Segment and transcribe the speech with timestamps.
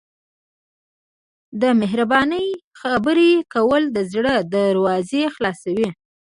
[1.61, 2.47] د مهربانۍ
[2.81, 5.89] خبرې کول د زړه دروازې خلاصوي.